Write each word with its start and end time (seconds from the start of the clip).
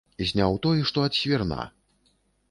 Зняў 0.29 0.55
той, 0.63 0.79
што 0.91 1.03
ад 1.07 1.13
свірна. 1.19 1.59